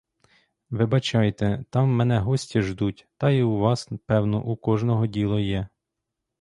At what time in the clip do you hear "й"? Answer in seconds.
3.29-3.41